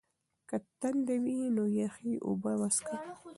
که 0.49 0.57
تنده 0.79 1.05
دې 1.07 1.17
وي 1.23 1.37
نو 1.55 1.63
یخې 1.81 2.13
اوبه 2.27 2.51
وڅښه. 2.59 2.95